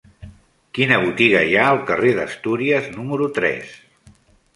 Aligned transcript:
Quina 0.77 0.95
botiga 1.01 1.43
hi 1.49 1.53
ha 1.59 1.65
al 1.73 1.81
carrer 1.89 2.13
d'Astúries 2.21 2.89
número 2.95 3.29
tres? 3.37 3.77